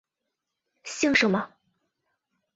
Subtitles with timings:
[0.83, 1.47] 姓什么？